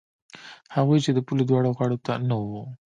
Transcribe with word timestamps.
هغوی 0.75 0.99
چې 1.05 1.11
د 1.13 1.19
پولې 1.27 1.43
دواړو 1.45 1.75
غاړو 1.77 1.97
ته 2.05 2.13
نه 2.29 2.35
وو. 2.47 2.63